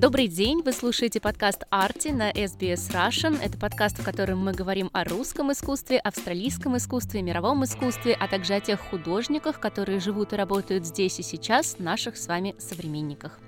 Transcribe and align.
Добрый 0.00 0.28
день, 0.28 0.62
вы 0.62 0.72
слушаете 0.72 1.20
подкаст 1.20 1.64
«Арти» 1.68 2.08
на 2.08 2.30
SBS 2.30 2.90
Russian. 2.90 3.38
Это 3.38 3.58
подкаст, 3.58 3.98
в 3.98 4.02
котором 4.02 4.38
мы 4.38 4.52
говорим 4.52 4.88
о 4.94 5.04
русском 5.04 5.52
искусстве, 5.52 5.98
австралийском 5.98 6.74
искусстве, 6.78 7.20
мировом 7.20 7.64
искусстве, 7.64 8.16
а 8.18 8.26
также 8.26 8.54
о 8.54 8.60
тех 8.60 8.80
художниках, 8.80 9.60
которые 9.60 10.00
живут 10.00 10.32
и 10.32 10.36
работают 10.36 10.86
здесь 10.86 11.18
и 11.18 11.22
сейчас, 11.22 11.78
наших 11.78 12.16
с 12.16 12.28
вами 12.28 12.54
современниках. 12.58 13.38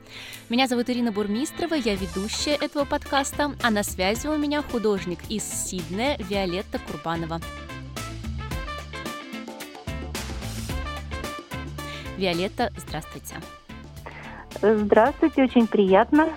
Меня 0.50 0.68
зовут 0.68 0.91
Ирина 0.91 1.10
Бурмистрова, 1.10 1.73
я 1.73 1.95
ведущая 1.95 2.56
этого 2.56 2.84
подкаста, 2.84 3.56
а 3.62 3.70
на 3.70 3.82
связи 3.82 4.27
у 4.27 4.37
меня 4.37 4.60
художник 4.60 5.20
из 5.30 5.45
Сиднея 5.45 6.19
Виолетта 6.19 6.78
Курбанова. 6.80 7.41
Виолетта, 12.19 12.70
здравствуйте. 12.77 13.37
Здравствуйте, 14.61 15.45
очень 15.45 15.66
приятно. 15.66 16.29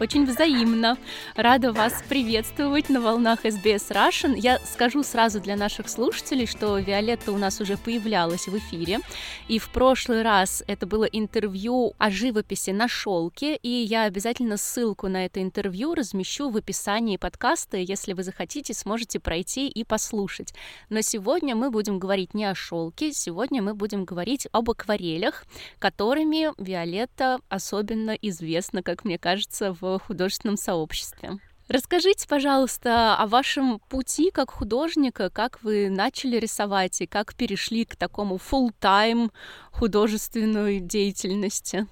Очень 0.00 0.24
взаимно. 0.24 0.96
Рада 1.36 1.74
вас 1.74 2.02
приветствовать 2.08 2.88
на 2.88 3.02
волнах 3.02 3.44
SBS 3.44 3.90
Russian. 3.90 4.34
Я 4.34 4.58
скажу 4.60 5.02
сразу 5.02 5.40
для 5.40 5.56
наших 5.56 5.90
слушателей, 5.90 6.46
что 6.46 6.78
Виолетта 6.78 7.32
у 7.32 7.36
нас 7.36 7.60
уже 7.60 7.76
появлялась 7.76 8.48
в 8.48 8.56
эфире. 8.56 9.00
И 9.46 9.58
в 9.58 9.68
прошлый 9.68 10.22
раз 10.22 10.64
это 10.66 10.86
было 10.86 11.04
интервью 11.04 11.92
о 11.98 12.10
живописи 12.10 12.70
на 12.70 12.88
шелке. 12.88 13.56
И 13.56 13.68
я 13.68 14.04
обязательно 14.04 14.56
ссылку 14.56 15.08
на 15.08 15.26
это 15.26 15.42
интервью 15.42 15.92
размещу 15.94 16.48
в 16.48 16.56
описании 16.56 17.18
подкаста. 17.18 17.76
Если 17.76 18.14
вы 18.14 18.22
захотите, 18.22 18.72
сможете 18.72 19.20
пройти 19.20 19.68
и 19.68 19.84
послушать. 19.84 20.54
Но 20.88 21.02
сегодня 21.02 21.54
мы 21.54 21.70
будем 21.70 21.98
говорить 21.98 22.32
не 22.32 22.46
о 22.46 22.54
шелке, 22.54 23.12
сегодня 23.12 23.60
мы 23.60 23.74
будем 23.74 24.06
говорить 24.06 24.48
об 24.50 24.70
акварелях, 24.70 25.44
которыми 25.78 26.52
Виолетта 26.56 27.40
особенно 27.50 28.12
известна, 28.12 28.82
как 28.82 29.04
мне 29.04 29.18
кажется, 29.18 29.76
в 29.78 29.89
художественном 29.98 30.56
сообществе. 30.56 31.38
Расскажите, 31.68 32.26
пожалуйста, 32.28 33.14
о 33.14 33.28
вашем 33.28 33.78
пути 33.88 34.32
как 34.32 34.50
художника, 34.50 35.30
как 35.30 35.62
вы 35.62 35.88
начали 35.88 36.36
рисовать 36.36 37.00
и 37.00 37.06
как 37.06 37.36
перешли 37.36 37.84
к 37.84 37.94
такому 37.94 38.38
full-time 38.38 39.30
художественной 39.70 40.80
деятельности. 40.80 41.86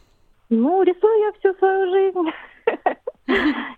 Ну, 0.51 0.83
рисую 0.83 1.19
я 1.21 1.33
всю 1.39 1.55
свою 1.59 1.91
жизнь. 1.93 2.33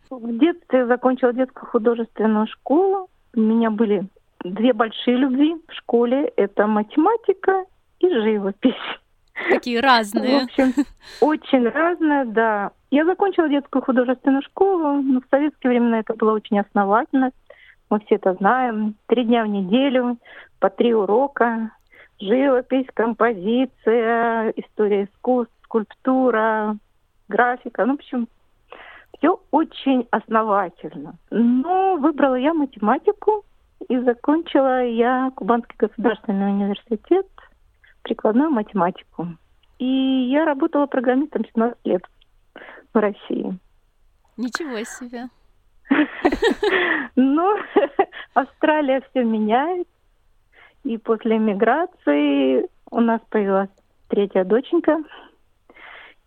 В 0.09 0.39
детстве 0.39 0.87
закончила 0.87 1.35
детскую 1.35 1.69
художественную 1.71 2.47
школу. 2.47 3.11
У 3.35 3.41
меня 3.41 3.71
были 3.71 4.09
две 4.43 4.73
большие 4.73 5.19
любви 5.19 5.57
в 5.69 5.75
школе. 5.75 6.33
Это 6.37 6.67
математика 6.67 7.65
и 7.99 8.09
живопись. 8.09 9.00
Такие 9.49 9.81
разные. 9.81 10.41
В 10.41 10.45
общем, 10.45 10.85
очень 11.21 11.69
разные, 11.69 12.25
да. 12.27 12.73
Я 12.91 13.05
закончила 13.05 13.49
детскую 13.49 13.83
художественную 13.83 14.43
школу, 14.43 15.01
но 15.03 15.21
в 15.21 15.25
советские 15.31 15.71
времена 15.71 16.01
это 16.01 16.15
было 16.15 16.33
очень 16.33 16.59
основательно. 16.59 17.31
Мы 17.89 18.01
все 18.01 18.17
это 18.17 18.35
знаем. 18.35 18.95
Три 19.07 19.25
дня 19.25 19.45
в 19.45 19.49
неделю, 19.49 20.19
по 20.59 20.71
три 20.71 20.95
урока. 20.95 21.71
Живопись, 22.21 22.87
композиция, 22.95 24.51
история 24.57 25.05
искусств, 25.05 25.55
скульптура, 25.65 26.77
графика. 27.29 27.87
Ну, 27.87 27.93
в 27.93 27.97
общем, 27.97 28.29
все 29.17 29.41
очень 29.51 30.07
основательно. 30.11 31.15
Но 31.31 31.97
выбрала 31.97 32.35
я 32.35 32.55
математику 32.55 33.45
и 33.89 33.99
закончила 33.99 34.85
я 34.85 35.31
Кубанский 35.35 35.77
государственный 35.79 36.51
университет 36.51 37.27
прикладную 38.03 38.51
математику. 38.51 39.29
И 39.79 39.87
я 40.31 40.45
работала 40.45 40.87
программистом 40.87 41.45
17 41.55 41.79
лет 41.85 42.03
в 42.93 42.99
России. 42.99 43.59
Ничего 44.37 44.83
себе. 44.85 45.29
Ну, 47.17 47.57
Австралия 48.35 49.03
все 49.11 49.25
меняет. 49.25 49.89
И 50.85 50.97
после 50.97 51.37
эмиграции 51.37 52.67
у 52.91 53.01
нас 53.01 53.21
появилась 53.29 53.71
третья 54.09 54.45
доченька. 54.45 55.03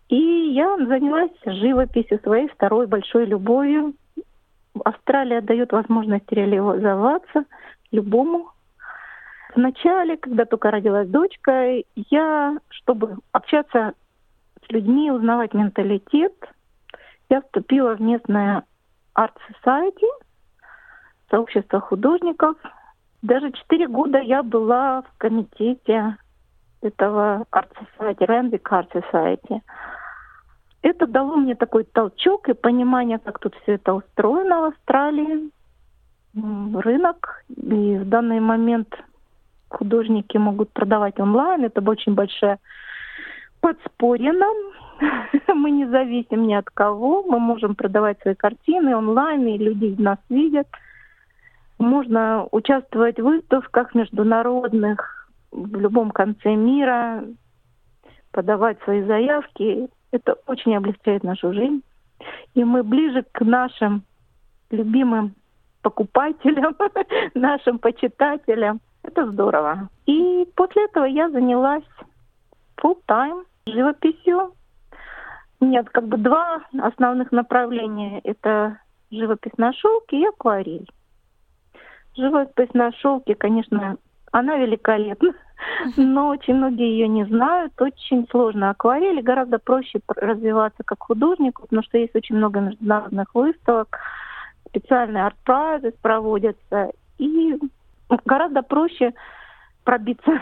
И 0.08 0.16
я 0.16 0.76
занялась 0.76 1.32
живописью 1.44 2.20
своей 2.22 2.48
второй 2.48 2.86
большой 2.86 3.26
любовью. 3.26 3.94
Австралия 4.84 5.40
дает 5.40 5.72
возможность 5.72 6.30
реализоваться 6.30 7.44
любому 7.90 8.50
Вначале, 9.54 10.16
когда 10.16 10.46
только 10.46 10.70
родилась 10.70 11.08
дочка, 11.08 11.76
я, 11.94 12.58
чтобы 12.70 13.18
общаться 13.30 13.94
с 14.66 14.72
людьми, 14.72 15.12
узнавать 15.12 15.54
менталитет, 15.54 16.34
я 17.28 17.40
вступила 17.40 17.94
в 17.94 18.00
местное 18.00 18.64
Art 19.16 19.34
Society, 19.48 20.08
сообщество 21.30 21.80
художников. 21.80 22.56
Даже 23.22 23.52
четыре 23.52 23.86
года 23.86 24.18
я 24.18 24.42
была 24.42 25.02
в 25.02 25.18
комитете 25.18 26.16
этого 26.82 27.46
Art 27.52 27.70
Society, 27.80 28.26
Randwick 28.26 28.62
Art 28.62 28.90
Society. 28.92 29.60
Это 30.82 31.06
дало 31.06 31.36
мне 31.36 31.54
такой 31.54 31.84
толчок 31.84 32.48
и 32.48 32.54
понимание, 32.54 33.18
как 33.18 33.38
тут 33.38 33.54
все 33.62 33.74
это 33.74 33.94
устроено 33.94 34.62
в 34.62 34.64
Австралии, 34.64 35.50
рынок. 36.34 37.44
И 37.48 37.96
в 37.96 38.08
данный 38.08 38.40
момент 38.40 38.94
художники 39.74 40.36
могут 40.38 40.72
продавать 40.72 41.20
онлайн. 41.20 41.64
Это 41.64 41.80
очень 41.88 42.14
большое 42.14 42.58
подспорье 43.60 44.32
нам. 44.32 44.56
Мы 45.54 45.70
не 45.70 45.86
зависим 45.86 46.46
ни 46.46 46.54
от 46.54 46.70
кого. 46.70 47.22
Мы 47.22 47.38
можем 47.38 47.74
продавать 47.74 48.20
свои 48.22 48.34
картины 48.34 48.96
онлайн, 48.96 49.46
и 49.46 49.58
люди 49.58 49.94
нас 50.00 50.18
видят. 50.28 50.68
Можно 51.78 52.46
участвовать 52.52 53.18
в 53.18 53.24
выставках 53.24 53.94
международных 53.94 55.28
в 55.50 55.76
любом 55.76 56.10
конце 56.10 56.54
мира, 56.54 57.24
подавать 58.32 58.78
свои 58.82 59.02
заявки. 59.02 59.88
Это 60.10 60.36
очень 60.46 60.76
облегчает 60.76 61.22
нашу 61.24 61.52
жизнь. 61.52 61.82
И 62.54 62.64
мы 62.64 62.82
ближе 62.82 63.24
к 63.32 63.40
нашим 63.40 64.02
любимым 64.70 65.34
покупателям, 65.82 66.76
нашим 67.34 67.78
почитателям. 67.78 68.80
Это 69.04 69.30
здорово. 69.30 69.88
И 70.06 70.48
после 70.56 70.86
этого 70.86 71.04
я 71.04 71.30
занялась 71.30 71.84
full 72.82 72.98
time 73.06 73.44
живописью. 73.66 74.54
Нет, 75.60 75.88
как 75.90 76.08
бы 76.08 76.16
два 76.16 76.62
основных 76.80 77.30
направления. 77.30 78.20
Это 78.24 78.78
живопись 79.10 79.56
на 79.56 79.72
шелке 79.72 80.20
и 80.20 80.26
акварель. 80.26 80.90
Живопись 82.16 82.72
на 82.74 82.92
шелке, 82.92 83.34
конечно, 83.34 83.98
она 84.32 84.56
великолепна, 84.56 85.34
но 85.96 86.28
очень 86.28 86.54
многие 86.54 86.90
ее 86.90 87.08
не 87.08 87.24
знают. 87.24 87.72
Очень 87.80 88.26
сложно. 88.30 88.70
Акварели 88.70 89.20
гораздо 89.20 89.58
проще 89.58 90.00
развиваться 90.08 90.82
как 90.84 91.02
художнику, 91.02 91.62
потому 91.62 91.82
что 91.82 91.98
есть 91.98 92.16
очень 92.16 92.36
много 92.36 92.60
международных 92.60 93.34
выставок, 93.34 93.98
специальные 94.68 95.26
арт-прайзы 95.26 95.92
проводятся. 96.02 96.90
И 97.18 97.58
гораздо 98.24 98.62
проще 98.62 99.12
пробиться 99.84 100.40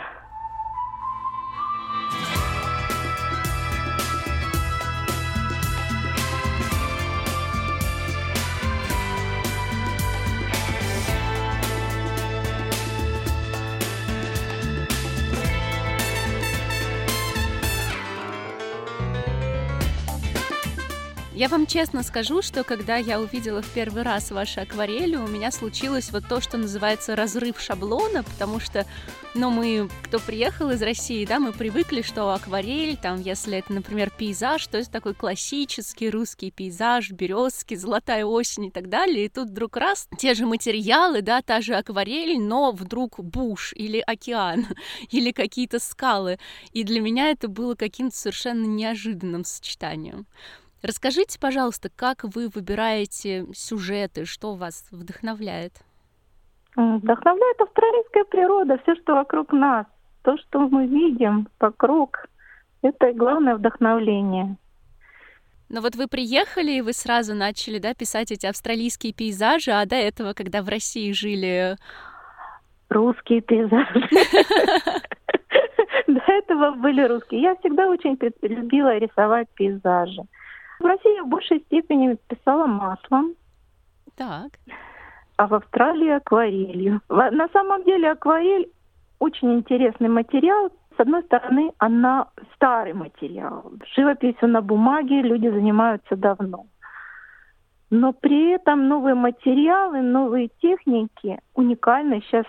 Я 21.42 21.48
вам 21.48 21.66
честно 21.66 22.04
скажу, 22.04 22.40
что 22.40 22.62
когда 22.62 22.98
я 22.98 23.20
увидела 23.20 23.62
в 23.62 23.68
первый 23.70 24.04
раз 24.04 24.30
ваши 24.30 24.60
акварели, 24.60 25.16
у 25.16 25.26
меня 25.26 25.50
случилось 25.50 26.12
вот 26.12 26.28
то, 26.28 26.40
что 26.40 26.56
называется 26.56 27.16
разрыв 27.16 27.60
шаблона, 27.60 28.22
потому 28.22 28.60
что, 28.60 28.86
ну, 29.34 29.50
мы, 29.50 29.90
кто 30.04 30.20
приехал 30.20 30.70
из 30.70 30.80
России, 30.82 31.24
да, 31.24 31.40
мы 31.40 31.50
привыкли, 31.50 32.02
что 32.02 32.32
акварель, 32.32 32.96
там, 32.96 33.20
если 33.20 33.58
это, 33.58 33.72
например, 33.72 34.12
пейзаж, 34.16 34.64
то 34.68 34.78
это 34.78 34.88
такой 34.88 35.14
классический 35.14 36.10
русский 36.10 36.52
пейзаж, 36.52 37.10
березки, 37.10 37.74
золотая 37.74 38.24
осень 38.24 38.66
и 38.66 38.70
так 38.70 38.88
далее, 38.88 39.24
и 39.24 39.28
тут 39.28 39.48
вдруг 39.48 39.76
раз, 39.76 40.06
те 40.18 40.34
же 40.34 40.46
материалы, 40.46 41.22
да, 41.22 41.42
та 41.42 41.60
же 41.60 41.74
акварель, 41.74 42.38
но 42.38 42.70
вдруг 42.70 43.18
буш 43.18 43.72
или 43.74 43.98
океан, 43.98 44.68
или 45.10 45.32
какие-то 45.32 45.80
скалы, 45.80 46.38
и 46.72 46.84
для 46.84 47.00
меня 47.00 47.30
это 47.30 47.48
было 47.48 47.74
каким-то 47.74 48.16
совершенно 48.16 48.64
неожиданным 48.64 49.44
сочетанием. 49.44 50.28
Расскажите, 50.82 51.38
пожалуйста, 51.38 51.90
как 51.94 52.24
вы 52.24 52.48
выбираете 52.48 53.46
сюжеты, 53.54 54.24
что 54.24 54.54
вас 54.54 54.84
вдохновляет? 54.90 55.72
Вдохновляет 56.74 57.60
австралийская 57.60 58.24
природа, 58.24 58.78
все, 58.82 58.96
что 58.96 59.14
вокруг 59.14 59.52
нас, 59.52 59.86
то, 60.22 60.36
что 60.38 60.60
мы 60.60 60.86
видим 60.86 61.48
вокруг, 61.60 62.26
это 62.82 63.12
главное 63.12 63.54
вдохновление. 63.54 64.56
Но 65.68 65.80
вот 65.80 65.94
вы 65.94 66.08
приехали, 66.08 66.72
и 66.72 66.80
вы 66.82 66.92
сразу 66.92 67.34
начали, 67.34 67.78
да, 67.78 67.94
писать 67.94 68.32
эти 68.32 68.46
австралийские 68.46 69.14
пейзажи, 69.14 69.70
а 69.70 69.86
до 69.86 69.96
этого, 69.96 70.34
когда 70.34 70.62
в 70.62 70.68
России 70.68 71.12
жили... 71.12 71.76
Русские 72.88 73.40
пейзажи. 73.40 74.08
До 76.06 76.20
этого 76.26 76.72
были 76.72 77.02
русские. 77.02 77.40
Я 77.40 77.56
всегда 77.56 77.88
очень 77.88 78.18
любила 78.42 78.98
рисовать 78.98 79.48
пейзажи. 79.54 80.22
В 80.82 80.84
России 80.84 81.20
в 81.20 81.28
большей 81.28 81.60
степени 81.60 82.18
писала 82.26 82.66
маслом. 82.66 83.34
Так. 84.16 84.50
А 85.36 85.46
в 85.46 85.54
Австралии 85.54 86.10
акварелью. 86.10 87.00
На 87.08 87.48
самом 87.52 87.84
деле 87.84 88.10
акварель 88.10 88.68
очень 89.20 89.54
интересный 89.54 90.08
материал. 90.08 90.72
С 90.96 91.00
одной 91.00 91.22
стороны, 91.22 91.72
она 91.78 92.26
старый 92.54 92.94
материал. 92.94 93.70
Живописью 93.94 94.48
на 94.48 94.60
бумаге 94.60 95.22
люди 95.22 95.46
занимаются 95.46 96.16
давно. 96.16 96.66
Но 97.90 98.12
при 98.12 98.50
этом 98.50 98.88
новые 98.88 99.14
материалы, 99.14 100.00
новые 100.00 100.48
техники 100.60 101.38
уникальны. 101.54 102.22
Сейчас 102.22 102.46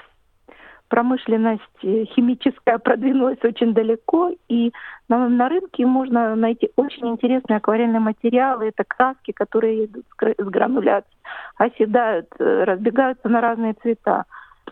промышленность 0.93 1.63
э, 1.81 2.05
химическая 2.05 2.77
продвинулась 2.77 3.43
очень 3.43 3.73
далеко, 3.73 4.31
и 4.47 4.71
на, 5.09 5.27
на 5.27 5.49
рынке 5.49 5.87
можно 5.87 6.35
найти 6.35 6.69
очень 6.75 7.07
интересные 7.07 7.57
акварельные 7.57 7.99
материалы. 7.99 8.67
Это 8.67 8.83
краски, 8.83 9.31
которые 9.31 9.85
идут 9.85 10.05
с 10.21 10.43
грануляцией, 10.45 11.17
оседают, 11.57 12.27
э, 12.37 12.63
разбегаются 12.65 13.27
на 13.27 13.41
разные 13.41 13.73
цвета. 13.73 14.25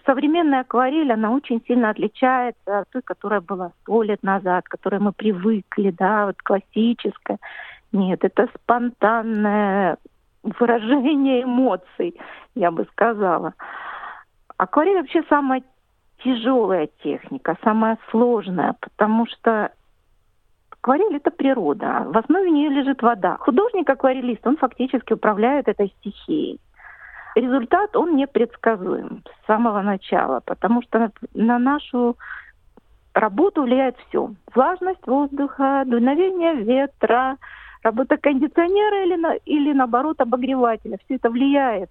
Современная 0.06 0.60
акварель, 0.60 1.12
она 1.12 1.32
очень 1.32 1.60
сильно 1.66 1.90
отличается 1.90 2.82
от 2.82 2.90
той, 2.92 3.02
которая 3.02 3.42
была 3.42 3.72
сто 3.82 4.04
лет 4.04 4.22
назад, 4.22 4.66
к 4.66 4.72
которой 4.74 5.00
мы 5.00 5.14
привыкли, 5.14 5.90
да, 5.90 6.28
вот 6.28 6.40
классическая. 6.44 7.40
Нет, 7.92 8.24
это 8.24 8.48
спонтанное 8.62 9.98
выражение 10.44 11.46
эмоций, 11.46 12.16
я 12.54 12.70
бы 12.70 12.86
сказала. 12.92 13.56
Акварель 14.58 15.00
вообще 15.00 15.24
самая 15.28 15.64
тяжелая 16.24 16.88
техника, 17.04 17.58
самая 17.64 17.98
сложная, 18.10 18.76
потому 18.80 19.26
что 19.28 19.72
акварель 20.70 21.16
это 21.16 21.32
природа, 21.32 22.06
в 22.08 22.18
основе 22.18 22.50
нее 22.50 22.70
лежит 22.70 23.02
вода. 23.02 23.38
Художник-акварелист, 23.38 24.46
он 24.46 24.58
фактически 24.58 25.14
управляет 25.14 25.68
этой 25.68 25.90
стихией. 26.00 26.60
Результат, 27.36 27.96
он 27.96 28.16
непредсказуем 28.16 29.24
с 29.26 29.48
самого 29.48 29.82
начала, 29.82 30.42
потому 30.46 30.82
что 30.82 31.12
на 31.34 31.60
нашу 31.60 32.18
работу 33.14 33.64
влияет 33.64 33.96
все. 34.08 34.32
Влажность 34.54 35.06
воздуха, 35.08 35.84
дуновение 35.86 36.56
ветра, 36.56 37.38
работа 37.84 38.18
кондиционера 38.18 39.06
или, 39.06 39.16
на, 39.16 39.36
или 39.46 39.72
наоборот 39.72 40.20
обогревателя. 40.20 40.98
Все 41.06 41.16
это 41.16 41.30
влияет. 41.30 41.90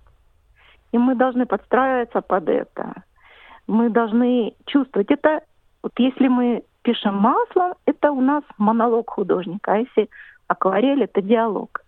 И 0.93 0.99
мы 0.99 1.15
должны 1.15 1.47
подстраиваться 1.47 2.21
под 2.21 2.49
это 2.49 3.05
мы 3.67 3.91
должны 3.91 4.55
чувствовать. 4.67 5.11
Это 5.11 5.43
вот 5.83 5.93
если 5.99 6.29
мы 6.29 6.63
пишем 6.83 7.17
маслом, 7.17 7.75
это 7.87 8.13
у 8.13 8.21
нас 8.21 8.43
монолог 8.59 9.11
художника, 9.11 9.73
а 9.73 9.79
если 9.79 10.09
акварель 10.47 11.05
это 11.05 11.23
диалог. 11.23 11.83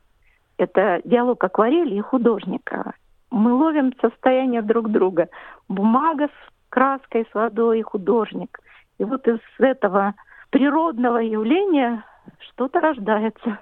Это 0.56 1.00
диалог 1.04 1.42
акварели 1.42 1.96
и 1.96 2.00
художника. 2.00 2.94
Мы 3.30 3.52
ловим 3.52 3.92
состояние 4.00 4.62
друг 4.62 4.90
друга. 4.90 5.28
Бумага 5.68 6.26
с 6.26 6.52
краской, 6.68 7.26
с 7.30 7.34
водой 7.34 7.80
и 7.80 7.82
художник. 7.82 8.60
И 8.98 9.04
вот 9.04 9.26
из 9.26 9.40
этого 9.58 10.14
природного 10.50 11.18
явления 11.18 12.04
что-то 12.38 12.80
рождается. 12.80 13.58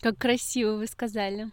Как 0.00 0.18
красиво 0.18 0.76
вы 0.76 0.86
сказали. 0.86 1.46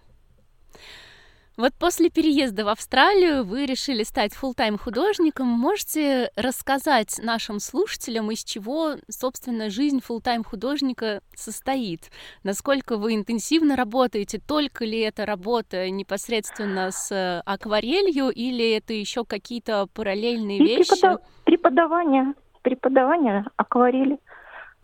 Вот 1.60 1.74
после 1.78 2.10
переезда 2.10 2.64
в 2.64 2.70
Австралию 2.70 3.44
вы 3.44 3.66
решили 3.66 4.04
стать 4.04 4.32
full-time 4.32 4.80
художником. 4.80 5.48
Можете 5.48 6.32
рассказать 6.38 7.20
нашим 7.22 7.60
слушателям, 7.60 8.32
из 8.32 8.46
чего, 8.46 8.92
собственно, 9.10 9.70
жизнь 9.70 10.00
full-time 10.00 10.46
художника 10.46 11.20
состоит? 11.36 12.12
Насколько 12.46 12.96
вы 12.96 13.16
интенсивно 13.16 13.76
работаете? 13.76 14.40
Только 14.40 14.86
ли 14.86 15.02
это 15.02 15.26
работа 15.26 15.90
непосредственно 15.90 16.92
с 16.92 17.12
э, 17.12 17.42
акварелью 17.46 18.30
или 18.30 18.78
это 18.78 18.94
еще 18.94 19.26
какие-то 19.26 19.88
параллельные 19.94 20.60
И 20.60 20.64
вещи? 20.64 20.92
Преподав... 20.92 21.22
Преподавание, 21.44 22.34
преподавание 22.62 23.46
акварели. 23.58 24.18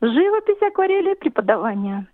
Живопись 0.01 0.61
акварели, 0.61 1.13
преподавание. 1.13 2.05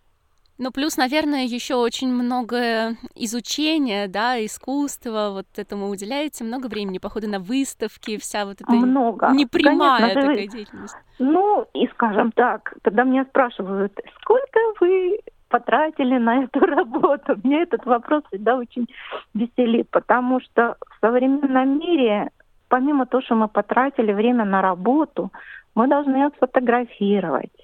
Ну, 0.64 0.72
плюс, 0.72 0.96
наверное, 0.96 1.46
еще 1.46 1.74
очень 1.74 2.14
много 2.14 2.92
изучения, 3.16 4.08
да, 4.08 4.38
искусства, 4.46 5.32
вот 5.32 5.48
этому 5.58 5.90
уделяете 5.90 6.44
много 6.44 6.68
времени, 6.68 7.00
походу 7.00 7.28
на 7.28 7.40
выставки, 7.40 8.20
вся 8.20 8.46
вот 8.46 8.62
эта 8.62 8.72
много. 8.72 9.32
непрямая 9.34 10.14
Конечно, 10.14 10.22
такая 10.22 10.48
деятельность. 10.48 10.96
Ну, 11.18 11.66
и 11.74 11.88
скажем 11.88 12.32
так, 12.32 12.76
когда 12.84 13.06
меня 13.06 13.26
спрашивают, 13.26 14.00
сколько 14.22 14.60
вы 14.80 15.22
потратили 15.50 16.20
на 16.20 16.44
эту 16.44 16.60
работу, 16.78 17.40
мне 17.44 17.64
этот 17.64 17.84
вопрос 17.88 18.22
всегда 18.28 18.56
очень 18.56 18.86
веселит, 19.34 19.90
потому 19.90 20.42
что 20.42 20.76
в 20.80 21.00
современном 21.02 21.80
мире, 21.80 22.30
помимо 22.68 23.08
того, 23.08 23.24
что 23.24 23.34
мы 23.34 23.48
потратили 23.48 24.14
время 24.14 24.46
на 24.46 24.62
работу, 24.62 25.32
мы 25.74 25.88
должны 25.88 26.18
ее 26.18 26.30
сфотографировать 26.38 27.61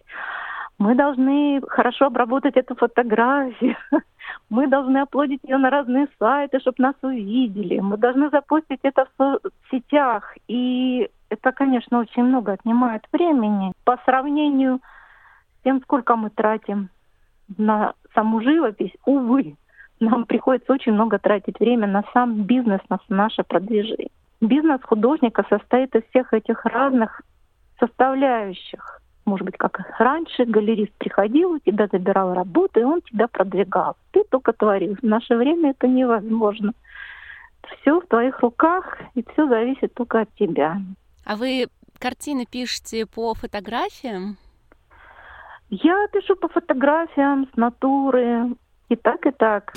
мы 0.79 0.93
должны 0.95 1.61
хорошо 1.67 2.05
обработать 2.05 2.55
эту 2.55 2.75
фотографию, 2.75 3.75
мы 4.49 4.67
должны 4.67 4.99
оплодить 4.99 5.41
ее 5.43 5.57
на 5.57 5.69
разные 5.69 6.07
сайты, 6.19 6.59
чтобы 6.59 6.75
нас 6.79 6.95
увидели, 7.01 7.79
мы 7.79 7.97
должны 7.97 8.29
запустить 8.29 8.79
это 8.83 9.07
в 9.17 9.39
сетях. 9.71 10.35
И 10.47 11.09
это, 11.29 11.51
конечно, 11.51 11.99
очень 11.99 12.23
много 12.23 12.53
отнимает 12.53 13.03
времени. 13.11 13.73
По 13.83 13.97
сравнению 14.05 14.79
с 15.59 15.63
тем, 15.63 15.81
сколько 15.81 16.15
мы 16.15 16.29
тратим 16.29 16.89
на 17.57 17.93
саму 18.13 18.41
живопись, 18.41 18.93
увы, 19.05 19.55
нам 19.99 20.25
приходится 20.25 20.73
очень 20.73 20.93
много 20.93 21.17
тратить 21.17 21.59
время 21.59 21.87
на 21.87 22.03
сам 22.13 22.43
бизнес, 22.43 22.81
на 22.89 22.99
наше 23.09 23.43
продвижение. 23.43 24.09
Бизнес 24.41 24.81
художника 24.83 25.43
состоит 25.49 25.95
из 25.95 26.03
всех 26.09 26.33
этих 26.33 26.63
разных 26.65 27.23
составляющих 27.79 28.96
может 29.27 29.45
быть, 29.45 29.57
как 29.57 29.79
раньше, 29.99 30.45
галерист 30.45 30.93
приходил, 30.93 31.51
у 31.51 31.59
тебя 31.59 31.87
забирал 31.91 32.33
работу, 32.33 32.79
и 32.79 32.83
он 32.83 33.01
тебя 33.01 33.27
продвигал. 33.27 33.95
Ты 34.11 34.23
только 34.23 34.53
творил. 34.53 34.95
В 34.95 35.03
наше 35.03 35.35
время 35.35 35.71
это 35.71 35.87
невозможно. 35.87 36.73
Все 37.61 37.99
в 37.99 38.07
твоих 38.07 38.39
руках, 38.39 38.99
и 39.13 39.23
все 39.33 39.47
зависит 39.47 39.93
только 39.93 40.21
от 40.21 40.33
тебя. 40.35 40.77
А 41.25 41.35
вы 41.35 41.67
картины 41.99 42.45
пишете 42.49 43.05
по 43.05 43.33
фотографиям? 43.33 44.37
Я 45.69 46.07
пишу 46.07 46.37
по 46.37 46.47
фотографиям 46.47 47.47
с 47.53 47.57
натуры, 47.57 48.55
и 48.87 48.95
так, 48.95 49.25
и 49.25 49.31
так. 49.31 49.73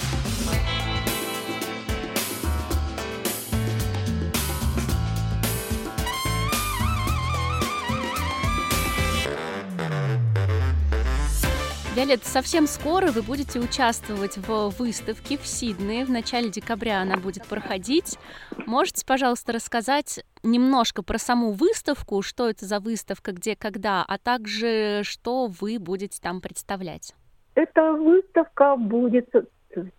Виолетта, 12.01 12.29
совсем 12.29 12.67
скоро 12.67 13.09
вы 13.09 13.21
будете 13.21 13.61
участвовать 13.61 14.39
в 14.39 14.71
выставке 14.79 15.37
в 15.37 15.47
Сиднее. 15.47 16.07
В 16.07 16.11
начале 16.11 16.49
декабря 16.49 17.03
она 17.03 17.19
будет 17.19 17.47
проходить. 17.47 18.19
Можете, 18.67 19.05
пожалуйста, 19.05 19.53
рассказать 19.53 20.25
немножко 20.43 21.03
про 21.03 21.19
саму 21.19 21.51
выставку, 21.51 22.23
что 22.23 22.49
это 22.49 22.65
за 22.65 22.81
выставка, 22.81 23.33
где, 23.33 23.55
когда, 23.55 24.03
а 24.09 24.17
также 24.17 25.03
что 25.03 25.51
вы 25.61 25.79
будете 25.79 26.19
там 26.23 26.41
представлять? 26.41 27.15
Эта 27.55 27.93
выставка 27.93 28.77
будет 28.77 29.29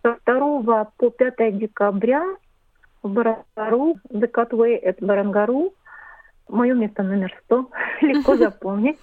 со 0.01 0.17
2 0.25 0.85
по 0.97 1.09
5 1.11 1.59
декабря 1.59 2.25
в 3.03 3.09
Барангару, 3.13 3.97
Декатвей 4.09 4.75
это 4.75 5.05
Барангару. 5.05 5.75
Мое 6.49 6.73
место 6.73 7.03
номер 7.03 7.31
100, 7.45 7.69
легко 8.01 8.37
запомнить. 8.37 8.97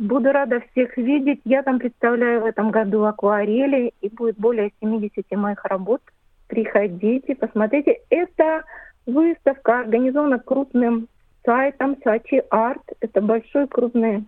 Буду 0.00 0.32
рада 0.32 0.62
всех 0.70 0.96
видеть. 0.96 1.42
Я 1.44 1.62
там 1.62 1.78
представляю 1.78 2.40
в 2.40 2.46
этом 2.46 2.70
году 2.70 3.04
акварели, 3.04 3.92
и 4.00 4.08
будет 4.08 4.38
более 4.38 4.72
70 4.80 5.30
моих 5.32 5.62
работ. 5.66 6.00
Приходите, 6.48 7.34
посмотрите. 7.34 8.00
Это 8.08 8.64
выставка 9.04 9.80
организована 9.80 10.38
крупным 10.38 11.06
сайтом 11.44 11.98
Saatchi 12.02 12.42
Art. 12.48 12.80
Это 13.00 13.20
большой 13.20 13.68
крупный 13.68 14.24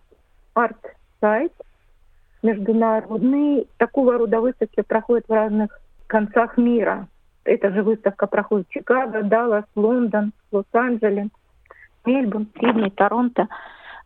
арт-сайт. 0.53 1.55
международный. 2.43 3.67
Такого 3.79 4.19
рода 4.19 4.43
выставки 4.43 4.83
проходят 4.83 5.27
в 5.27 5.33
разных 5.33 5.81
концах 6.07 6.59
мира. 6.59 7.09
Эта 7.45 7.71
же 7.71 7.83
выставка 7.83 8.27
проходит 8.27 8.69
в 8.69 8.73
Чикаго, 8.73 9.23
Даллас, 9.23 9.65
Лондон, 9.75 10.33
Лос-Анджелес, 10.51 11.29
Мельбурн, 12.05 12.47
Сидней, 12.61 12.91
Торонто. 12.91 13.49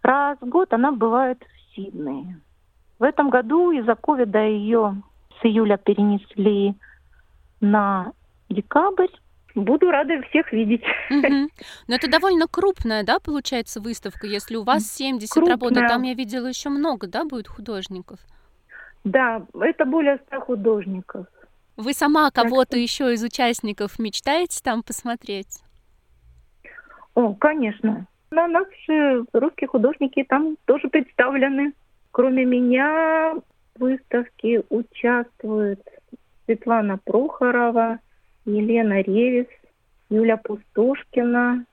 Раз 0.04 0.38
в 0.40 0.48
год 0.48 0.72
она 0.72 0.92
бывает 0.92 1.42
в 1.76 1.82
Сиднее. 1.84 2.40
В 2.98 3.02
этом 3.02 3.30
году 3.30 3.70
из-за 3.72 3.94
ковида 3.94 4.46
ее 4.46 5.02
с 5.40 5.44
июля 5.44 5.76
перенесли 5.76 6.74
на 7.60 8.12
декабрь. 8.48 9.08
Буду 9.54 9.90
рада 9.90 10.20
всех 10.28 10.52
видеть. 10.52 10.82
Угу. 11.10 11.48
Но 11.88 11.94
это 11.94 12.10
довольно 12.10 12.46
крупная, 12.46 13.04
да, 13.04 13.18
получается, 13.18 13.80
выставка. 13.80 14.26
Если 14.26 14.56
у 14.56 14.64
вас 14.64 14.84
70 14.84 15.30
крупная. 15.30 15.52
работ, 15.52 15.74
там 15.74 16.02
я 16.02 16.14
видела 16.14 16.46
еще 16.46 16.68
много, 16.68 17.06
да, 17.06 17.24
будет 17.24 17.48
художников? 17.48 18.18
Да, 19.04 19.46
это 19.60 19.84
более 19.84 20.18
100 20.26 20.40
художников. 20.40 21.26
Вы 21.76 21.92
сама 21.92 22.30
кого-то 22.30 22.78
еще 22.78 23.12
из 23.12 23.22
участников 23.22 23.98
мечтаете 23.98 24.60
там 24.62 24.82
посмотреть? 24.82 25.62
О, 27.14 27.34
конечно. 27.34 28.06
На 28.30 28.48
наши 28.48 29.24
русские 29.32 29.68
художники 29.68 30.24
там 30.24 30.56
тоже 30.64 30.88
представлены. 30.88 31.72
Кроме 32.10 32.44
меня 32.44 33.34
в 33.74 33.80
выставке 33.80 34.62
участвуют 34.68 35.80
Светлана 36.44 36.98
Прохорова, 37.04 37.98
Елена 38.44 39.00
Ревис, 39.02 39.46
Юля 40.08 40.36
Пустошкина. 40.38 41.64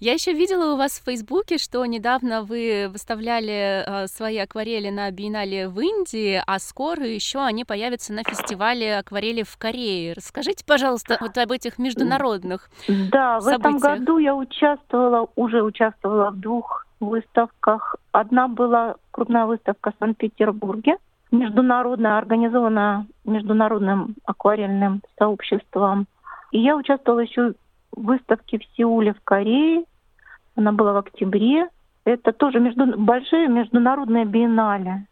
Я 0.00 0.12
еще 0.12 0.32
видела 0.32 0.74
у 0.74 0.76
вас 0.76 1.00
в 1.00 1.04
Фейсбуке, 1.06 1.58
что 1.58 1.84
недавно 1.84 2.42
вы 2.44 2.88
выставляли 2.88 3.82
э, 3.84 4.06
свои 4.06 4.38
акварели 4.38 4.90
на 4.90 5.10
биеннале 5.10 5.68
в 5.68 5.80
Индии, 5.80 6.40
а 6.46 6.60
скоро 6.60 7.04
еще 7.04 7.40
они 7.40 7.64
появятся 7.64 8.12
на 8.12 8.22
фестивале 8.22 8.98
акварели 8.98 9.42
в 9.42 9.56
Корее. 9.56 10.12
Расскажите, 10.12 10.64
пожалуйста, 10.64 11.18
вот 11.20 11.36
об 11.36 11.50
этих 11.50 11.78
международных 11.78 12.70
Да, 12.86 13.40
событиях. 13.40 13.42
в 13.42 13.48
этом 13.48 13.78
году 13.78 14.18
я 14.18 14.36
участвовала, 14.36 15.28
уже 15.34 15.62
участвовала 15.64 16.30
в 16.30 16.36
двух 16.38 16.86
выставках. 17.00 17.96
Одна 18.12 18.46
была 18.46 18.94
крупная 19.10 19.46
выставка 19.46 19.90
в 19.90 19.94
Санкт-Петербурге, 19.98 20.98
международная, 21.32 22.18
организованная 22.18 23.04
международным 23.24 24.14
акварельным 24.24 25.02
сообществом. 25.18 26.06
И 26.52 26.60
я 26.60 26.76
участвовала 26.76 27.18
еще 27.18 27.54
в 27.92 28.02
выставке 28.02 28.58
в 28.58 28.76
Сеуле 28.76 29.14
в 29.14 29.20
Корее. 29.22 29.84
Она 30.56 30.72
была 30.72 30.92
в 30.92 30.98
октябре. 30.98 31.68
Это 32.04 32.32
тоже 32.32 32.60
между... 32.60 32.98
большие 32.98 33.48
международные 33.48 34.24
биеннале. 34.24 35.06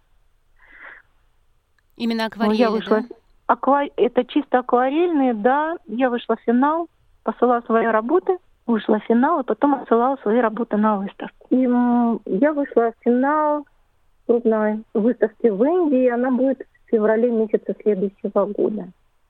Именно 1.96 2.26
акварели, 2.26 2.56
я 2.56 2.70
вышла... 2.70 3.00
да? 3.00 3.06
Аква... 3.46 3.84
Это 3.96 4.24
чисто 4.24 4.58
акварельные, 4.58 5.34
да. 5.34 5.76
Я 5.86 6.10
вышла 6.10 6.36
в 6.36 6.40
финал, 6.40 6.88
посылала 7.22 7.60
свои 7.62 7.86
работы, 7.86 8.38
вышла 8.66 8.98
в 8.98 9.04
финал, 9.04 9.40
и 9.40 9.44
потом 9.44 9.74
отсылала 9.74 10.16
свои 10.22 10.40
работы 10.40 10.76
на 10.76 10.98
выставку. 10.98 11.46
И 11.50 11.60
я 11.60 12.52
вышла 12.52 12.92
в 12.92 13.04
финал 13.04 13.66
крупной 14.26 14.84
выставки 14.94 15.48
в 15.48 15.62
Индии. 15.62 16.08
Она 16.08 16.30
будет 16.30 16.60
в 16.60 16.90
феврале 16.90 17.30
месяце 17.30 17.74
следующего 17.82 18.46
года. 18.46 18.88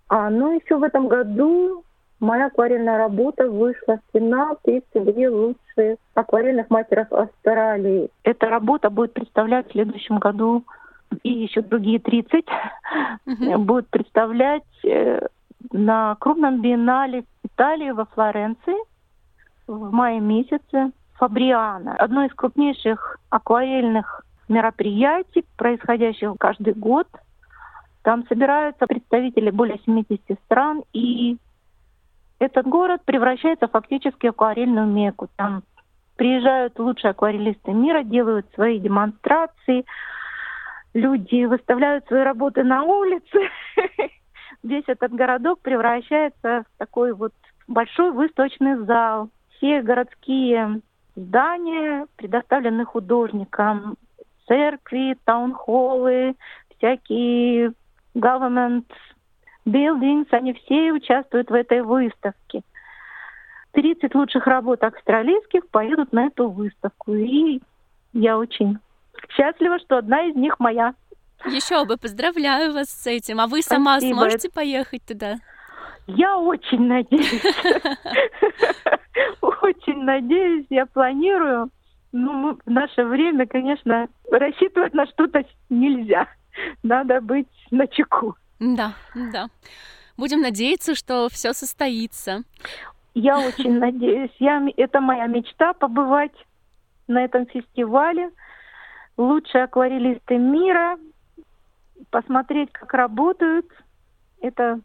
А 0.09 0.31
ну 0.31 0.57
еще 0.57 0.77
в 0.77 0.83
этом 0.83 1.09
году 1.09 1.85
моя 2.21 2.47
акварельная 2.47 2.99
работа 2.99 3.49
вышла 3.51 3.99
в 3.99 4.17
финал 4.17 4.59
32 4.65 5.31
лучшие 5.31 5.97
акварельных 6.15 6.71
мастеров 6.71 7.13
Австралии. 7.13 8.11
Эта 8.25 8.49
работа 8.49 8.91
будет 8.91 9.13
представлять 9.13 9.69
в 9.69 9.73
следующем 9.73 10.19
году 10.19 10.65
и 11.23 11.31
еще 11.31 11.63
другие 11.63 11.99
30 12.01 12.45
uh-huh. 13.27 13.59
будут 13.59 13.89
представлять 13.89 14.65
э, 14.85 15.27
на 15.73 16.17
крупном 16.19 16.61
биеннале 16.61 17.23
в 17.23 17.47
Италии 17.47 17.91
во 17.91 18.07
Флоренции 18.07 18.77
в 19.67 19.93
мае 19.93 20.21
месяце 20.21 20.93
Фабриана, 21.15 21.95
одно 21.97 22.25
из 22.25 22.35
крупнейших 22.35 23.19
акварельных 23.31 24.23
мероприятий, 24.49 25.45
происходящих 25.57 26.35
каждый 26.39 26.75
год. 26.75 27.09
Там 28.03 28.25
собираются 28.29 28.87
представители 28.87 29.51
более 29.51 29.81
70 29.85 30.21
стран, 30.45 30.85
и 30.93 31.39
этот 32.39 32.67
город 32.67 33.03
превращается 33.05 33.69
фактически 33.69 34.27
в 34.27 34.31
акварельную 34.31 34.87
мекку. 34.87 35.29
Там 35.37 35.63
приезжают 36.17 36.79
лучшие 36.79 37.11
акварелисты 37.11 37.73
мира, 37.73 38.03
делают 38.03 38.47
свои 38.55 38.79
демонстрации, 38.79 39.85
люди 40.95 41.45
выставляют 41.45 42.07
свои 42.07 42.23
работы 42.23 42.63
на 42.65 42.83
улице. 42.83 43.51
Весь 44.63 44.85
этот 44.87 45.13
городок 45.13 45.61
превращается 45.61 46.65
в 46.65 46.79
такой 46.79 47.13
вот 47.13 47.33
большой 47.69 48.13
выставочный 48.13 48.77
зал. 48.85 49.31
Все 49.57 49.83
городские 49.83 50.81
здания 51.15 52.07
предоставлены 52.17 52.85
художникам 52.85 53.97
церкви, 54.47 55.17
таунхоллы, 55.25 56.35
всякие 56.77 57.73
government 58.15 58.85
buildings, 59.67 60.29
они 60.31 60.55
все 60.55 60.93
участвуют 60.93 61.51
в 61.51 61.55
этой 61.55 61.83
выставке. 61.83 62.63
30 63.73 64.15
лучших 64.15 64.47
работ 64.47 64.83
австралийских 64.83 65.69
поедут 65.69 66.13
на 66.13 66.27
эту 66.27 66.49
выставку. 66.49 67.13
И 67.15 67.61
я 68.15 68.39
очень 68.39 68.79
счастлива, 69.29 69.79
что 69.81 69.99
одна 69.99 70.23
из 70.23 70.35
них 70.35 70.59
моя. 70.59 70.95
Еще 71.45 71.85
бы, 71.85 71.99
поздравляю 71.99 72.73
вас 72.73 72.89
с 72.89 73.07
этим. 73.07 73.41
А 73.41 73.47
вы 73.47 73.61
сама 73.61 73.99
Спасибо. 73.99 74.21
сможете 74.21 74.51
поехать 74.51 75.03
туда? 75.05 75.37
Я 76.07 76.39
очень 76.39 76.87
надеюсь. 76.87 77.43
Очень 79.41 80.05
надеюсь, 80.05 80.67
я 80.71 80.87
планирую. 80.87 81.71
Ну, 82.13 82.57
в 82.65 82.71
наше 82.71 83.05
время, 83.05 83.47
конечно, 83.47 84.09
рассчитывать 84.31 84.95
на 84.95 85.07
что-то 85.07 85.45
нельзя. 85.69 86.29
Надо 86.83 87.21
быть 87.21 87.49
на 87.71 87.87
чеку. 87.89 88.37
Да, 88.59 88.95
да. 89.15 89.49
Будем 90.17 90.41
надеяться, 90.41 90.95
что 90.95 91.29
все 91.29 91.53
состоится. 91.53 92.43
Я 93.15 93.39
очень 93.39 93.79
надеюсь. 93.79 94.31
Я, 94.39 94.63
это 94.77 95.01
моя 95.01 95.27
мечта 95.27 95.73
побывать 95.73 96.33
на 97.07 97.25
этом 97.25 97.47
фестивале. 97.47 98.31
Лучшие 99.17 99.65
акварелисты 99.65 100.37
мира, 100.37 100.99
посмотреть, 102.11 102.71
как 102.73 102.93
работают. 102.95 103.67
Это 104.41 104.81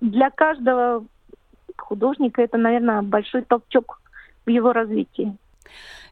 для 0.00 0.30
каждого 0.30 1.06
художника 1.76 2.42
это, 2.42 2.58
наверное, 2.58 3.02
большой 3.02 3.42
толчок 3.42 4.00
в 4.44 4.50
его 4.50 4.72
развитии. 4.72 5.36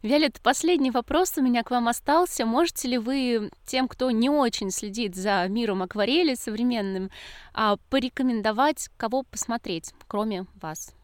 Виолетта, 0.03 0.41
последний 0.43 0.91
вопрос 0.91 1.37
у 1.39 1.43
меня 1.43 1.63
к 1.63 1.71
вам 1.71 1.89
остался. 1.89 2.47
Можете 2.47 2.89
ли 2.89 2.99
вы 2.99 3.51
тем, 3.65 3.89
кто 3.89 4.11
не 4.11 4.31
очень 4.31 4.71
следит 4.71 5.15
за 5.15 5.47
миром 5.49 5.83
акварели 5.83 6.35
современным, 6.35 7.11
а, 7.55 7.77
порекомендовать, 7.91 8.89
кого 8.97 9.23
посмотреть, 9.23 9.95
кроме 10.09 10.47
вас? 10.61 10.95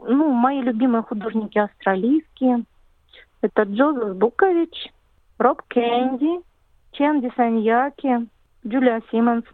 Ну, 0.00 0.32
мои 0.32 0.60
любимые 0.60 1.02
художники 1.02 1.58
австралийские. 1.58 2.64
Это 3.40 3.62
Джозеф 3.62 4.16
Букович, 4.16 4.92
Роб 5.38 5.62
Кенди, 5.68 6.42
Чен 6.92 7.20
Дисаньяки, 7.20 8.26
Джулия 8.66 9.02
Симмонс. 9.10 9.44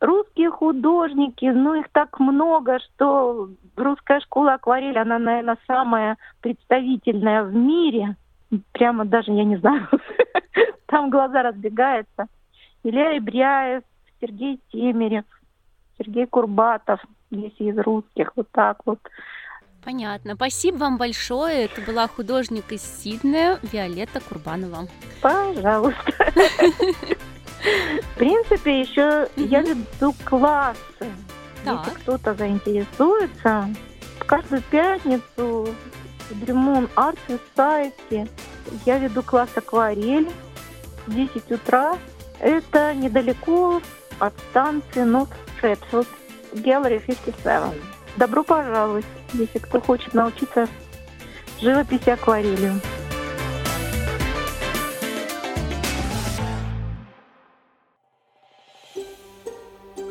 Русские 0.00 0.50
художники, 0.50 1.44
ну 1.46 1.74
их 1.74 1.88
так 1.90 2.20
много, 2.20 2.78
что 2.78 3.48
русская 3.76 4.20
школа 4.20 4.54
акварели, 4.54 4.96
она, 4.96 5.18
наверное, 5.18 5.58
самая 5.66 6.16
представительная 6.40 7.42
в 7.42 7.52
мире. 7.52 8.16
Прямо 8.72 9.04
даже, 9.04 9.32
я 9.32 9.44
не 9.44 9.56
знаю, 9.56 9.88
там 10.86 11.10
глаза 11.10 11.42
разбегаются. 11.42 12.28
Илья 12.84 13.18
Ибряев, 13.18 13.82
Сергей 14.20 14.60
Темерев, 14.70 15.24
Сергей 15.98 16.26
Курбатов, 16.26 17.00
если 17.30 17.64
из 17.64 17.78
русских, 17.78 18.32
вот 18.36 18.48
так 18.52 18.78
вот. 18.84 19.00
Понятно. 19.84 20.34
Спасибо 20.34 20.76
вам 20.76 20.98
большое. 20.98 21.64
Это 21.64 21.80
была 21.80 22.06
художник 22.08 22.70
из 22.72 22.82
Сиднея 22.82 23.58
Виолетта 23.62 24.20
Курбанова. 24.20 24.86
Пожалуйста. 25.22 26.12
В 27.62 28.18
принципе, 28.18 28.80
еще 28.80 29.28
я 29.36 29.62
веду 29.62 30.14
классы. 30.24 30.78
Если 31.64 31.90
кто-то 31.90 32.34
заинтересуется, 32.34 33.68
каждую 34.26 34.62
пятницу 34.62 35.68
в 36.30 36.40
Дремон 36.40 36.88
Арт 36.94 37.18
Society 37.28 38.28
я 38.86 38.98
веду 38.98 39.22
класс 39.22 39.50
акварель 39.56 40.28
в 41.06 41.14
10 41.14 41.50
утра. 41.52 41.96
Это 42.40 42.94
недалеко 42.94 43.82
от 44.18 44.34
станции 44.50 45.02
North 45.04 45.32
Stratford, 45.60 46.06
Gallery 46.52 47.00
57. 47.04 47.72
Добро 48.16 48.44
пожаловать, 48.44 49.06
если 49.32 49.58
кто 49.58 49.80
хочет 49.80 50.14
научиться 50.14 50.68
живописи 51.60 52.10
акварелью. 52.10 52.80